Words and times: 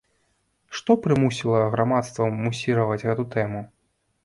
Што 0.79 0.95
прымусіла 1.03 1.59
грамадства 1.75 2.31
мусіраваць 2.41 3.01
гэту 3.07 3.29
тэму? 3.39 3.65